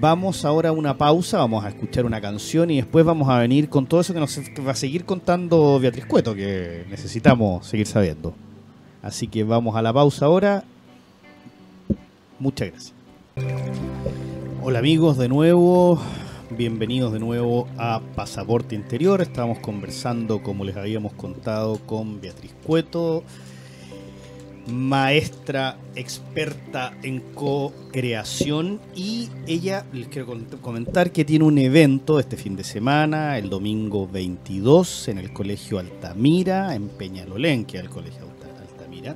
[0.01, 3.69] vamos ahora a una pausa, vamos a escuchar una canción y después vamos a venir
[3.69, 8.33] con todo eso que nos va a seguir contando Beatriz Cueto, que necesitamos seguir sabiendo.
[9.01, 10.65] Así que vamos a la pausa ahora.
[12.39, 12.93] Muchas gracias.
[14.61, 16.01] Hola amigos, de nuevo
[16.51, 19.21] bienvenidos de nuevo a Pasaporte Interior.
[19.21, 23.23] Estábamos conversando, como les habíamos contado, con Beatriz Cueto,
[24.67, 30.27] maestra experta en co-creación y ella, les quiero
[30.61, 35.79] comentar que tiene un evento este fin de semana, el domingo 22, en el Colegio
[35.79, 38.25] Altamira, en Peñalolén, que es el Colegio
[38.71, 39.15] Altamira,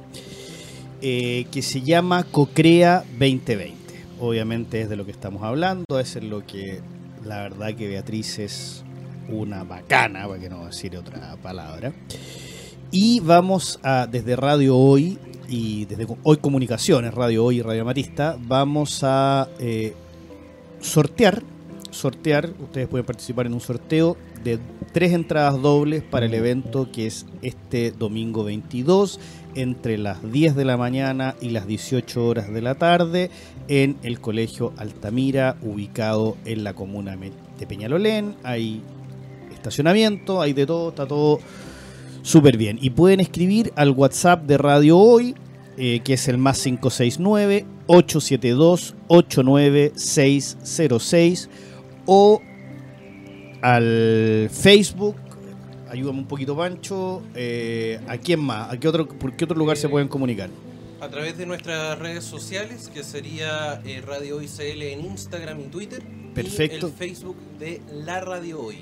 [1.02, 3.78] eh, que se llama CoCrea 2020.
[4.20, 6.82] Obviamente es de lo que estamos hablando, es en lo que
[7.26, 8.84] la verdad que Beatriz es
[9.30, 11.94] una bacana, para que no decir otra palabra.
[12.92, 18.38] Y vamos a, desde Radio Hoy y desde Hoy Comunicaciones, Radio Hoy y Radio Matista,
[18.40, 19.94] vamos a eh,
[20.80, 21.42] sortear,
[21.90, 24.60] sortear, ustedes pueden participar en un sorteo de
[24.94, 29.20] tres entradas dobles para el evento que es este domingo 22
[29.56, 33.32] entre las 10 de la mañana y las 18 horas de la tarde
[33.68, 38.36] en el Colegio Altamira, ubicado en la comuna de Peñalolén.
[38.44, 38.82] Hay
[39.52, 41.40] estacionamiento, hay de todo, está todo
[42.22, 42.78] súper bien.
[42.82, 45.36] Y pueden escribir al WhatsApp de Radio Hoy,
[45.78, 51.50] eh, que es el más 569 872 89606
[52.06, 52.42] o
[53.62, 55.16] al Facebook
[55.90, 57.24] ayúdame un poquito, Pancho.
[57.36, 58.72] Eh, ¿A quién más?
[58.72, 60.50] ¿A qué otro, ¿Por qué otro lugar se pueden comunicar?
[61.02, 66.04] A través de nuestras redes sociales, que sería eh, Radio ICL en Instagram y Twitter.
[66.34, 66.88] Perfecto.
[66.88, 68.78] Y el Facebook de La Radio Hoy.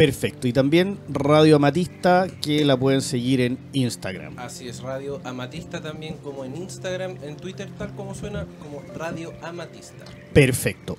[0.00, 0.48] Perfecto.
[0.48, 4.38] Y también Radio Amatista, que la pueden seguir en Instagram.
[4.38, 9.34] Así es, Radio Amatista también como en Instagram, en Twitter, tal como suena, como Radio
[9.42, 10.06] Amatista.
[10.32, 10.96] Perfecto.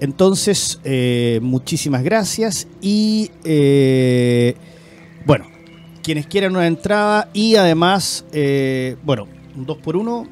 [0.00, 3.30] Entonces, eh, muchísimas gracias y...
[3.44, 4.56] Eh,
[5.24, 5.46] bueno,
[6.02, 10.26] quienes quieran una entrada y además, eh, bueno, un 2 por 1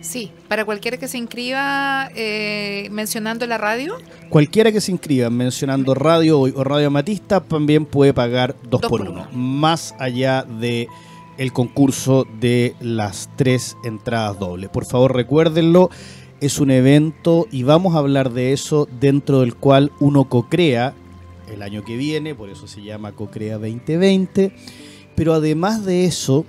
[0.00, 3.96] Sí, para cualquiera que se inscriba eh, mencionando la radio.
[4.28, 9.28] Cualquiera que se inscriba mencionando radio o radio Matista también puede pagar 2 por 1
[9.32, 10.88] más allá de
[11.36, 14.70] el concurso de las tres entradas dobles.
[14.70, 15.88] Por favor, recuérdenlo,
[16.40, 20.94] es un evento y vamos a hablar de eso dentro del cual uno co-crea
[21.52, 24.52] el año que viene, por eso se llama CoCrea 2020,
[25.14, 26.44] pero además de eso,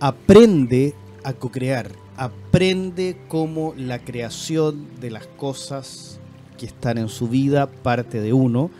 [0.00, 6.20] aprende a co-crear, aprende cómo la creación de las cosas
[6.58, 8.70] que están en su vida parte de uno.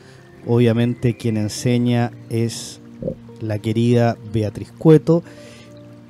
[0.46, 2.82] Obviamente quien enseña es
[3.40, 5.22] la querida Beatriz Cueto,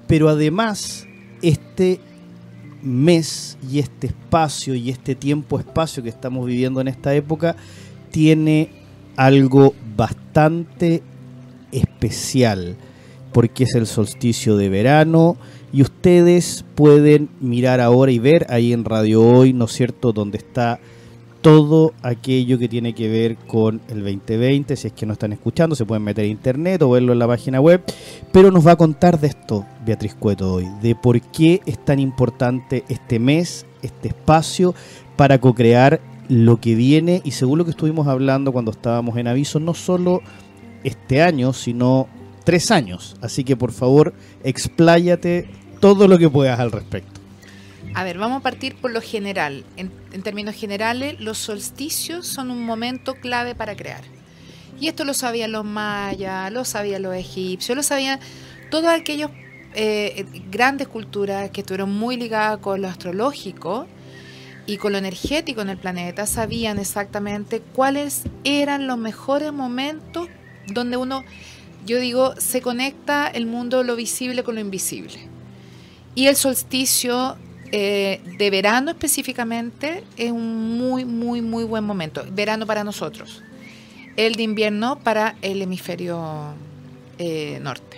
[0.08, 1.06] pero además
[1.40, 2.00] este
[2.82, 7.54] mes y este espacio y este tiempo-espacio que estamos viviendo en esta época
[8.10, 8.70] tiene
[9.14, 11.00] algo bastante
[11.70, 12.74] especial,
[13.32, 15.36] porque es el solsticio de verano
[15.72, 20.38] y ustedes pueden mirar ahora y ver ahí en Radio Hoy, ¿no es cierto?, donde
[20.38, 20.80] está
[21.40, 24.76] todo aquello que tiene que ver con el 2020.
[24.76, 27.26] Si es que no están escuchando, se pueden meter a internet o verlo en la
[27.26, 27.82] página web.
[28.32, 31.98] Pero nos va a contar de esto Beatriz Cueto hoy, de por qué es tan
[31.98, 34.74] importante este mes, este espacio,
[35.16, 39.58] para co-crear lo que viene y según lo que estuvimos hablando cuando estábamos en aviso,
[39.60, 40.20] no solo
[40.84, 42.06] este año, sino
[42.44, 43.16] tres años.
[43.20, 45.48] Así que por favor, expláyate
[45.80, 47.20] todo lo que puedas al respecto.
[47.94, 49.64] A ver, vamos a partir por lo general.
[49.76, 49.90] En,
[50.22, 54.02] términos generales, los solsticios son un momento clave para crear.
[54.78, 58.20] Y esto lo sabían los mayas, lo sabían los egipcios, lo sabían
[58.70, 59.30] todas aquellas
[59.74, 63.86] eh, grandes culturas que estuvieron muy ligadas con lo astrológico
[64.66, 70.28] y con lo energético en el planeta sabían exactamente cuáles eran los mejores momentos
[70.68, 71.24] donde uno
[71.86, 75.29] yo digo, se conecta el mundo lo visible con lo invisible.
[76.20, 77.34] Y el solsticio
[77.72, 82.26] eh, de verano específicamente es un muy, muy, muy buen momento.
[82.30, 83.42] Verano para nosotros.
[84.18, 86.52] El de invierno para el hemisferio
[87.18, 87.96] eh, norte.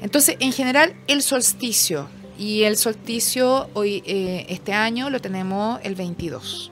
[0.00, 2.08] Entonces, en general, el solsticio.
[2.38, 6.70] Y el solsticio hoy, eh, este año lo tenemos el 22.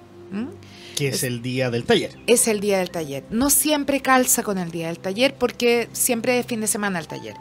[0.95, 2.17] Que es, el día del taller.
[2.29, 3.25] Es el día del taller.
[3.31, 7.09] No siempre calza con el día del taller porque siempre es fin de semana el
[7.09, 7.35] taller.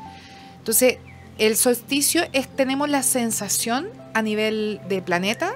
[0.58, 0.98] Entonces,
[1.38, 5.54] el solsticio es, tenemos la sensación a nivel de planeta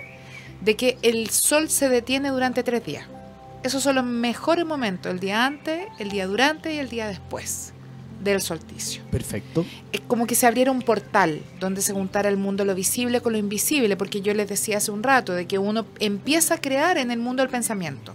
[0.61, 3.05] de que el sol se detiene durante tres días.
[3.63, 7.73] Esos son los mejores momentos, el día antes, el día durante y el día después
[8.23, 9.01] del solsticio.
[9.11, 9.65] Perfecto.
[9.91, 13.33] Es como que se abriera un portal donde se juntara el mundo lo visible con
[13.33, 16.97] lo invisible, porque yo les decía hace un rato de que uno empieza a crear
[16.97, 18.13] en el mundo del pensamiento.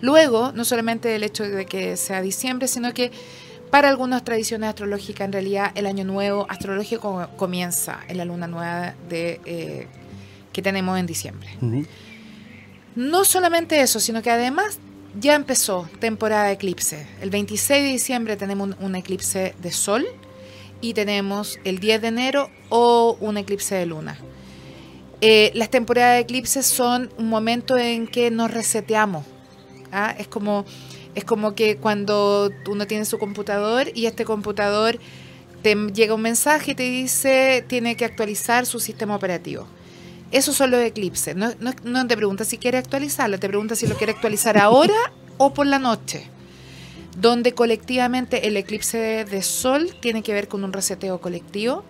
[0.00, 3.12] Luego, no solamente el hecho de que sea diciembre, sino que
[3.72, 8.94] para algunas tradiciones astrológicas, en realidad el año nuevo astrológico comienza en la luna nueva
[9.08, 9.86] de, eh,
[10.52, 11.48] que tenemos en diciembre.
[12.94, 14.78] No solamente eso, sino que además
[15.18, 17.06] ya empezó temporada de eclipse.
[17.22, 20.04] El 26 de diciembre tenemos un, eclipse de sol
[20.82, 24.18] y tenemos el 10 de enero o un eclipse de luna.
[25.22, 29.24] Eh, las temporadas de eclipse son un momento en que nos reseteamos.
[29.92, 30.14] ¿ah?
[30.18, 30.66] Es, como,
[31.14, 34.98] es como que cuando uno tiene su computador y este computador
[35.62, 39.66] te llega un mensaje y te dice tiene que actualizar su sistema operativo.
[40.32, 41.36] Esos son los eclipses.
[41.36, 41.52] No,
[41.84, 44.94] no, te pregunta si quiere actualizarlo, te pregunta si lo quiere actualizar ahora
[45.36, 46.24] o por la noche.
[47.18, 51.84] Donde colectivamente el eclipse de, sol tiene que ver con un reseteo colectivo.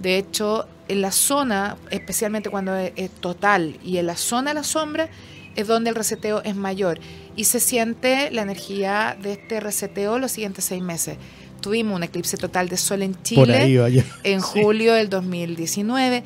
[0.00, 4.64] De hecho, en la zona, especialmente cuando es, total y en la zona de la
[4.64, 5.10] sombra,
[5.54, 6.98] es donde el reseteo es mayor.
[7.36, 11.16] Y se siente la energía de este reseteo los siguientes seis meses.
[11.60, 16.24] Tuvimos un eclipse total de sol en Chile en julio del 2019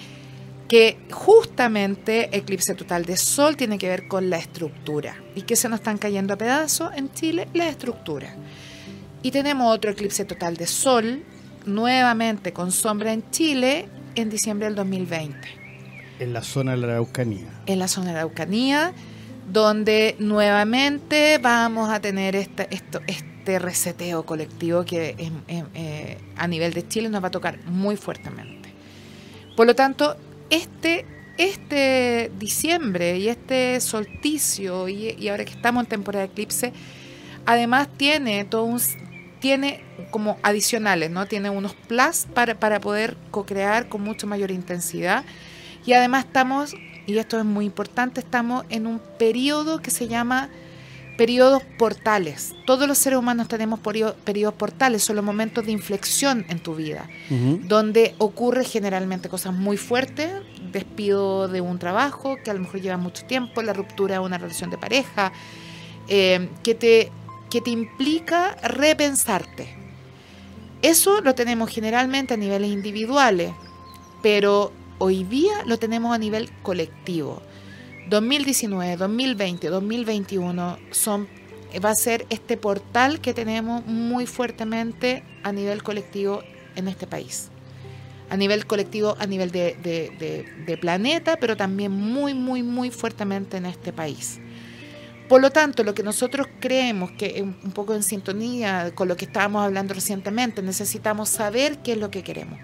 [0.68, 5.68] que justamente eclipse total de sol tiene que ver con la estructura y que se
[5.68, 8.34] nos están cayendo a pedazos en Chile la estructura.
[9.22, 11.22] Y tenemos otro eclipse total de sol
[11.66, 15.36] nuevamente con sombra en Chile en diciembre del 2020.
[16.18, 17.48] En la zona de la Araucanía.
[17.66, 18.92] En la zona de la Araucanía,
[19.50, 25.14] donde nuevamente vamos a tener este, esto, este reseteo colectivo que
[25.48, 28.70] eh, a nivel de Chile nos va a tocar muy fuertemente.
[29.56, 30.16] Por lo tanto,
[30.50, 31.06] este,
[31.38, 36.72] este diciembre y este solsticio, y, ahora que estamos en temporada de eclipse,
[37.46, 38.80] además tiene todo un
[39.38, 39.80] tiene
[40.10, 41.26] como adicionales, ¿no?
[41.26, 45.24] Tiene unos plus para, para poder co-crear con mucha mayor intensidad.
[45.84, 46.74] Y además estamos,
[47.06, 50.50] y esto es muy importante, estamos en un periodo que se llama
[51.16, 52.54] periodos portales.
[52.66, 57.08] Todos los seres humanos tenemos periodos portales, son los momentos de inflexión en tu vida,
[57.62, 60.30] donde ocurre generalmente cosas muy fuertes,
[60.72, 64.38] despido de un trabajo que a lo mejor lleva mucho tiempo, la ruptura de una
[64.38, 65.32] relación de pareja,
[66.08, 67.10] eh, que, te,
[67.50, 69.74] que te implica repensarte.
[70.82, 73.52] Eso lo tenemos generalmente a niveles individuales,
[74.22, 77.42] pero hoy día lo tenemos a nivel colectivo.
[78.08, 81.28] 2019, 2020, 2021 son,
[81.84, 86.42] va a ser este portal que tenemos muy fuertemente a nivel colectivo
[86.76, 87.48] en este país.
[88.30, 93.92] A nivel colectivo, a nivel de, planeta, pero también muy, muy, muy fuertemente en este
[93.92, 94.40] país.
[95.28, 99.24] Por lo tanto, lo que nosotros creemos que un poco en sintonía con lo que
[99.24, 102.60] estábamos hablando recientemente, necesitamos saber qué es lo que queremos.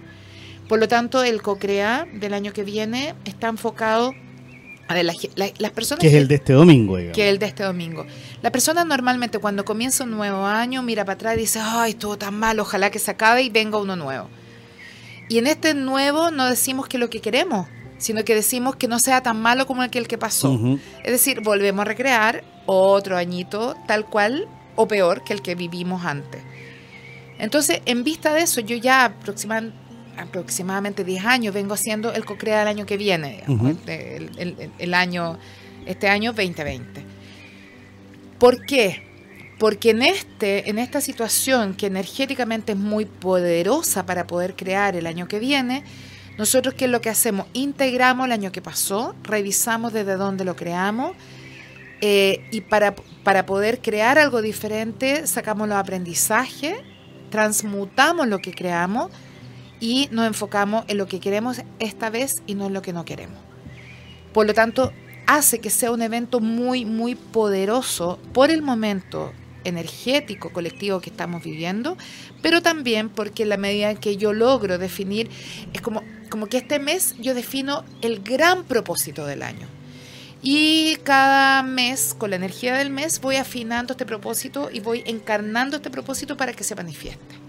[0.73, 4.15] Por lo tanto, el COCREA del año que viene está enfocado
[4.89, 7.15] las personas que es el de este domingo, digamos.
[7.15, 8.07] Que es el de este domingo.
[8.41, 12.17] La persona normalmente cuando comienza un nuevo año mira para atrás y dice, ay, estuvo
[12.17, 14.31] tan mal, ojalá que se acabe y venga uno nuevo.
[15.29, 17.67] Y en este nuevo no decimos que lo que queremos,
[17.99, 20.59] sino que decimos que no sea tan malo como aquel que pasó.
[21.05, 26.07] Es decir, volvemos a recrear otro añito tal cual o peor que el que vivimos
[26.07, 26.41] antes.
[27.39, 29.82] Entonces, en vista de eso, yo ya aproximadamente
[30.17, 33.43] aproximadamente 10 años vengo haciendo el COCREA del año que viene,
[34.79, 35.39] el, año,
[35.87, 37.05] este año 2020.
[38.39, 39.03] ¿Por qué?
[39.59, 45.07] Porque en, este, en esta situación que energéticamente es muy poderosa para poder crear el
[45.07, 45.85] año que viene,
[46.39, 47.47] nosotros qué es lo que hacemos?
[47.53, 51.13] Integramos el año que pasó, revisamos desde dónde lo creamos
[52.01, 56.75] eh, y para, para poder crear algo diferente sacamos los aprendizajes,
[57.31, 59.11] transmutamos lo que creamos
[59.83, 63.05] y nos enfocamos en lo que queremos esta vez y no en lo que no
[63.05, 63.37] queremos.
[64.33, 64.93] Por lo tanto,
[65.26, 69.33] hace que sea un evento muy, muy poderoso por el momento
[69.64, 71.99] energético colectivo que estamos viviendo,
[72.43, 75.28] pero también porque en la medida en que yo logro definir,
[75.72, 79.66] es como, como que este mes yo defino el gran propósito del año.
[80.43, 85.78] Y cada mes, con la energía del mes, voy afinando este propósito y voy encarnando
[85.78, 87.41] este propósito para que se manifieste.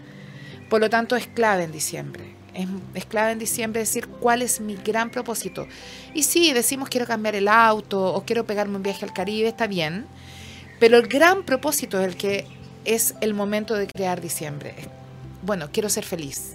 [0.70, 2.36] Por lo tanto, es clave en diciembre.
[2.94, 5.68] Es, clave en diciembre decir cuál es mi gran propósito.
[6.14, 9.68] Y sí, decimos quiero cambiar el auto o quiero pegarme un viaje al Caribe, está
[9.68, 10.06] bien.
[10.80, 12.46] Pero el gran propósito es el que
[12.86, 14.76] es el momento de crear diciembre.
[15.42, 16.54] Bueno, quiero ser feliz.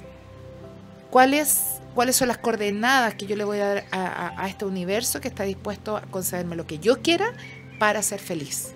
[1.11, 5.29] ¿Cuáles, ¿Cuáles son las coordenadas que yo le voy a dar a, este universo que
[5.29, 7.33] está dispuesto a concederme lo que yo quiera
[7.79, 8.73] para ser feliz?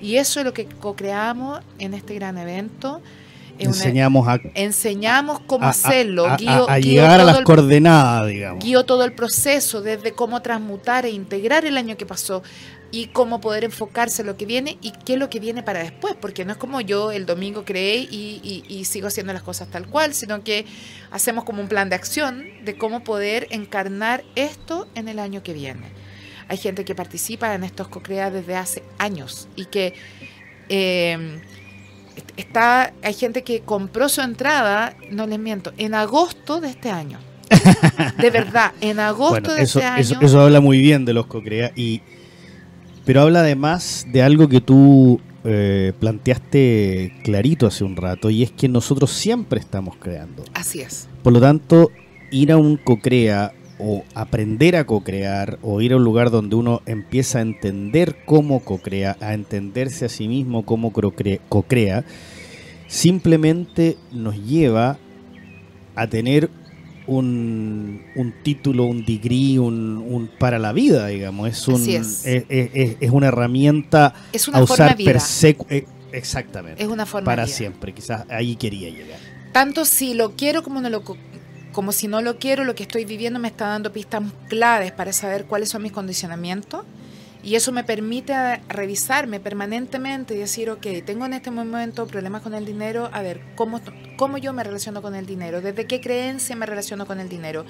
[0.00, 3.02] Y eso es lo que co-creamos en este gran evento.
[3.60, 6.26] Enseñamos a, enseñamos cómo hacerlo.
[6.26, 8.64] A, llegar a las coordenadas, digamos.
[8.64, 12.42] Guío todo el proceso, desde cómo transmutar e integrar el año que pasó,
[12.92, 15.82] y cómo poder enfocarse en lo que viene y qué es lo que viene para
[15.82, 19.86] después, porque no es como yo el domingo creé y, sigo haciendo las cosas tal
[19.86, 20.66] cual, sino que
[21.10, 25.52] hacemos como un plan de acción de cómo poder encarnar esto en el año que
[25.52, 25.86] viene.
[26.48, 29.94] Hay gente que participa en estos co-crea desde hace años y que
[30.68, 31.40] em,
[32.36, 37.18] está, hay gente que compró su entrada, no les miento, en agosto de este año.
[38.18, 40.00] De verdad, en agosto de este año.
[40.00, 42.00] Eso, eso habla muy bien de los co-crea y
[43.04, 48.52] pero habla además de algo que tú eh, planteaste clarito hace un rato, y es
[48.52, 50.44] que nosotros siempre estamos creando.
[50.54, 51.08] Así es.
[51.22, 51.90] Por lo tanto,
[52.30, 56.82] ir a un cocrea o aprender a co-crear o ir a un lugar donde uno
[56.86, 62.04] empieza a entender cómo co-crea, a entenderse a sí mismo cómo co-crea,
[62.86, 64.98] simplemente nos lleva
[65.94, 66.50] a tener
[67.06, 71.48] un, un título, un degree, un, para la vida, digamos.
[71.48, 72.22] Es, un, es.
[72.24, 75.56] Es, una herramienta es una a usar per se.
[75.68, 76.82] Eh, exactamente.
[76.82, 77.92] Es una forma Para siempre.
[77.92, 79.18] Quizás ahí quería llegar.
[79.52, 81.02] Tanto si lo quiero como no lo
[81.80, 85.14] como si no lo quiero, lo que estoy viviendo me está dando pistas claves para
[85.14, 86.84] saber cuáles son mis condicionamientos
[87.42, 88.34] y eso me permite
[88.68, 93.40] revisarme permanentemente y decir, ok, tengo en este momento problemas con el dinero, a ver,
[93.54, 93.80] ¿cómo,
[94.18, 95.62] cómo yo me relaciono con el dinero?
[95.62, 97.64] ¿Desde qué creencia me relaciono con el dinero?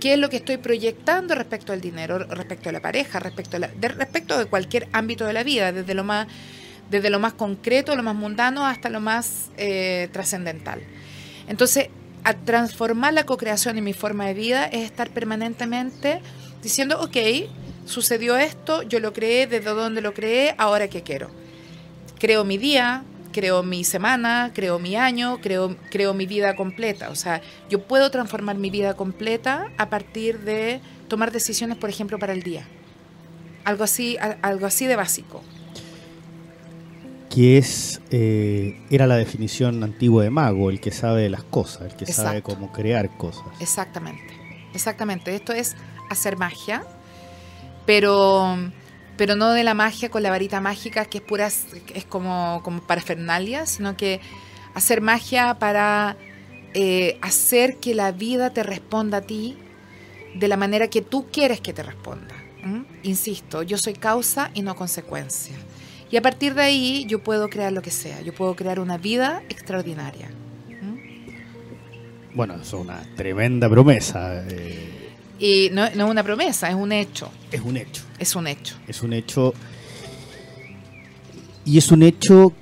[0.00, 3.60] ¿Qué es lo que estoy proyectando respecto al dinero, respecto a la pareja, respecto, a
[3.60, 6.26] de, respecto de cualquier ámbito de la vida, desde lo más,
[6.90, 10.80] desde lo más concreto, lo más mundano, hasta lo más eh, trascendental?
[11.46, 11.90] Entonces,
[12.26, 16.20] a transformar la co-creación en mi forma de vida es estar permanentemente
[16.60, 17.16] diciendo, ok,
[17.84, 21.30] sucedió esto, yo lo creé, desde dónde lo creé, ahora qué quiero.
[22.18, 27.10] Creo mi día, creo mi semana, creo mi año, creo, creo mi vida completa.
[27.10, 32.18] O sea, yo puedo transformar mi vida completa a partir de tomar decisiones, por ejemplo,
[32.18, 32.66] para el día.
[33.62, 35.44] Algo así, algo así de básico.
[37.36, 41.92] Que es, eh, era la definición antigua de mago, el que sabe de las cosas,
[41.92, 43.44] el que sabe cómo crear cosas.
[43.60, 44.34] Exactamente,
[44.74, 45.34] exactamente.
[45.34, 45.76] Esto es
[46.10, 46.82] hacer magia
[47.86, 48.56] pero,
[49.16, 52.82] pero no de la magia con la varita mágica, que es pura, es como, como
[52.82, 54.20] parafernalia, sino que
[54.74, 56.16] hacer magia para
[56.74, 59.56] eh, hacer que la vida te responda a ti
[60.34, 62.34] de la manera que tú quieres que te responda.
[63.04, 65.54] Insisto, yo soy causa y no consecuencia.
[66.10, 68.96] Y a partir de ahí yo puedo crear lo que sea, yo puedo crear una
[68.96, 70.30] vida extraordinaria.
[72.34, 74.44] Bueno, es una tremenda promesa.
[74.46, 77.30] Eh, y no, no es una promesa, es un hecho.
[77.50, 78.02] Es un hecho.
[78.18, 78.76] Es un hecho.
[78.86, 79.54] Es un hecho.
[81.64, 82.52] Y es un hecho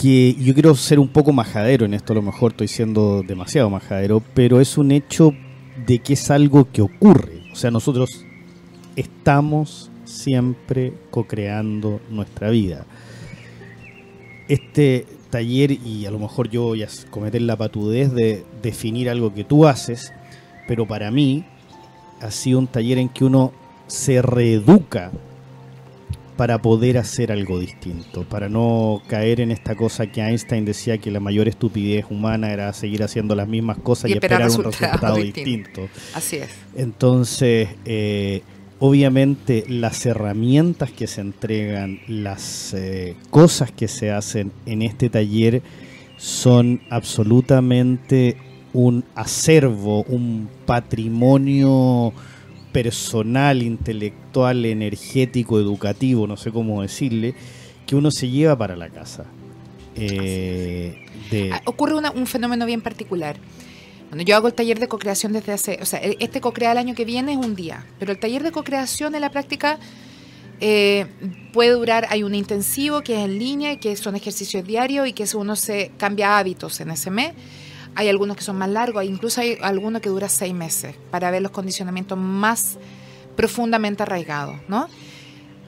[0.00, 3.68] que yo quiero ser un poco majadero en esto, a lo mejor estoy siendo demasiado
[3.68, 5.34] majadero, pero es un hecho
[5.86, 7.42] de que es algo que ocurre.
[7.52, 8.24] O sea, nosotros
[8.94, 12.84] estamos siempre co-creando nuestra vida.
[14.48, 19.34] Este taller, y a lo mejor yo voy a cometer la patudez de definir algo
[19.34, 20.12] que tú haces,
[20.66, 21.44] pero para mí
[22.20, 23.52] ha sido un taller en que uno
[23.86, 25.12] se reeduca
[26.36, 31.10] para poder hacer algo distinto, para no caer en esta cosa que Einstein decía que
[31.10, 35.88] la mayor estupidez humana era seguir haciendo las mismas cosas y, esperar, un resultado distinto.
[36.14, 36.50] Así es.
[36.76, 38.42] Entonces, eh,
[38.80, 45.62] obviamente las herramientas que se entregan, las eh, cosas que se hacen en este taller
[46.16, 48.36] son absolutamente
[48.72, 52.12] un acervo, un patrimonio
[52.72, 57.34] personal, intelectual, energético, educativo, no sé cómo decirle,
[57.86, 59.24] que uno se lleva para la casa.
[59.96, 61.04] Eh,
[61.52, 63.36] ah, ocurre un fenómeno bien particular.
[64.08, 66.78] Bueno, yo hago el taller de co-creación desde hace, o sea, e, este co-crea el
[66.78, 69.78] año que viene es un día, pero el taller de co-creación en la práctica
[70.60, 71.06] Eh,
[71.52, 75.12] puede durar, hay un intensivo que es en línea y que son ejercicios diarios y
[75.12, 77.32] que uno se cambia hábitos en ese mes.
[77.94, 81.42] Hay algunos que son más largos, incluso hay algunos que dura seis meses para ver
[81.42, 82.76] los condicionamientos más
[83.36, 84.88] profundamente arraigados, ¿no?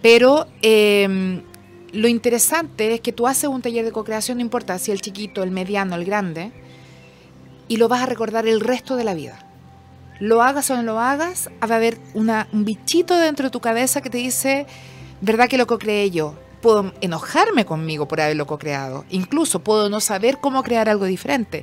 [0.03, 1.43] Pero em,
[1.93, 5.45] lo interesante es que tú haces un taller de co-creación, no importa si el chiquito,
[5.45, 6.51] el mediano, el grande,
[7.71, 9.39] y lo vas a recordar el resto de la vida.
[10.19, 14.01] Lo hagas o no lo hagas, va a haber un bichito dentro de tu cabeza
[14.01, 14.67] que te dice,
[15.21, 16.35] ¿verdad que lo co-creé yo?
[16.63, 19.05] Puedo enojarme conmigo por haberlo co-creado.
[19.09, 21.63] Incluso puedo no saber cómo crear algo diferente.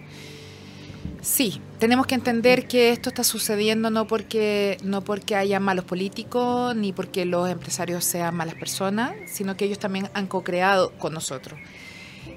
[1.21, 6.75] Sí, tenemos que entender que esto está sucediendo no porque, no porque haya malos políticos
[6.75, 11.57] ni porque los empresarios sean malas personas, sino que ellos también han co-creado con nosotros.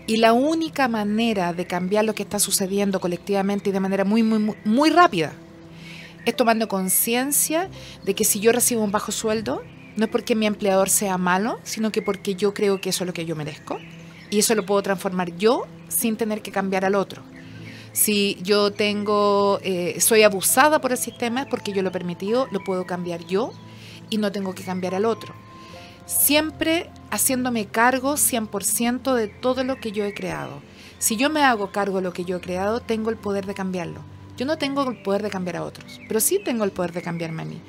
[0.06, 4.22] Y la única manera de cambiar lo que está sucediendo colectivamente y de manera muy,
[4.22, 5.32] muy, muy rápida
[6.24, 7.70] es tomando conciencia
[8.04, 9.62] de que si yo recibo un bajo sueldo,
[9.96, 13.06] no es porque mi empleador sea malo, sino que porque yo creo que eso es
[13.06, 13.78] lo que yo merezco.
[14.30, 17.22] Y eso lo puedo transformar yo sin tener que cambiar al otro.
[17.92, 22.46] Si yo tengo, eh, soy abusada por el sistema es porque yo lo he permitido,
[22.50, 23.52] lo puedo cambiar yo
[24.10, 25.34] y no tengo que cambiar al otro.
[26.04, 30.60] Siempre haciéndome cargo 100% de todo lo que yo he creado.
[30.98, 33.54] Si yo me hago cargo de lo que yo he creado, tengo el poder de
[33.54, 34.02] cambiarlo.
[34.36, 37.00] Yo no tengo el poder de cambiar a otros, pero sí tengo el poder de
[37.00, 37.62] cambiarme a mí.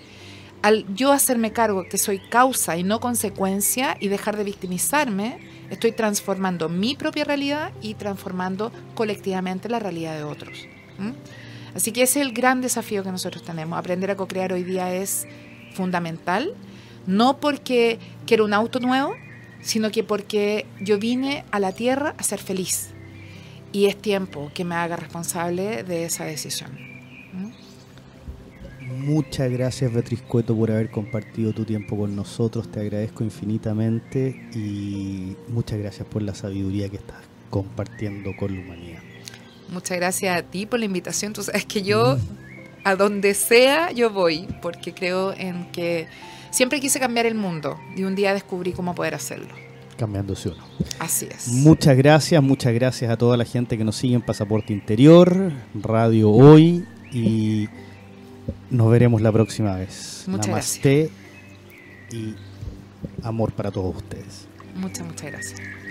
[0.61, 5.39] Al yo hacerme cargo que soy causa y no consecuencia y dejar de victimizarme,
[5.69, 10.65] Estoy transformando mi propia realidad y transformando colectivamente la realidad de otros.
[11.75, 13.77] Así que ese es el gran desafío que nosotros tenemos.
[13.77, 15.27] Aprender a co-crear hoy día es
[15.73, 16.53] fundamental,
[17.05, 19.13] no porque quiero un auto nuevo,
[19.61, 22.91] sino que porque yo vine a la Tierra a ser feliz.
[23.73, 26.86] Y es tiempo que me haga responsable de esa decisión.
[28.87, 35.35] Muchas gracias Beatriz Cueto por haber compartido tu tiempo con nosotros, te agradezco infinitamente y
[35.49, 37.17] muchas gracias por la sabiduría que estás
[37.49, 38.99] compartiendo con la humanidad.
[39.69, 42.19] Muchas gracias a ti por la invitación, tú sabes que yo mm.
[42.85, 46.07] a donde sea yo voy porque creo en que
[46.51, 49.53] siempre quise cambiar el mundo y un día descubrí cómo poder hacerlo
[49.97, 50.63] cambiándose uno.
[50.99, 51.47] Así es.
[51.49, 56.29] Muchas gracias, muchas gracias a toda la gente que nos sigue en Pasaporte Interior, Radio
[56.29, 57.67] Hoy y
[58.69, 60.25] nos veremos la próxima vez.
[60.27, 61.09] Muchas Namaste
[62.11, 62.35] y
[63.23, 64.47] amor para todos ustedes.
[64.75, 65.86] Muchas, muchas gracias.